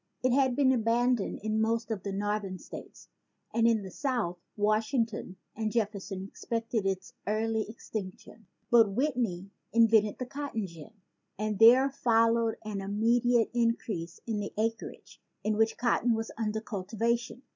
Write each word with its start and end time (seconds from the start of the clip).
It 0.23 0.31
had 0.33 0.55
been 0.55 0.71
abandoned 0.71 1.41
in 1.43 1.61
most 1.61 1.91
of 1.91 2.01
the 2.01 2.11
northern 2.11 2.57
states; 2.57 3.07
and 3.53 3.67
in 3.67 3.83
the 3.83 3.91
South 3.91 4.39
Washington 4.57 5.35
and 5.55 5.71
Jef 5.71 5.91
ferson 5.91 6.25
expected 6.27 6.87
its 6.87 7.13
early 7.27 7.69
extinction. 7.69 8.47
But 8.71 8.89
Whit 8.93 9.15
ney 9.15 9.51
invented 9.71 10.17
the 10.17 10.25
cotton 10.25 10.65
gin 10.65 10.93
and 11.37 11.59
there 11.59 11.87
followed 11.91 12.55
an 12.65 12.81
immediate 12.81 13.51
increase 13.53 14.19
in 14.25 14.39
the 14.39 14.51
acreage 14.57 15.21
in 15.43 15.55
which 15.55 15.77
cotton 15.77 16.13
was 16.15 16.31
under 16.35 16.61
cultivation. 16.61 17.43